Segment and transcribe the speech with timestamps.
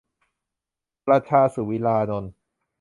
[1.07, 2.31] -ประชา สุวีรานนท์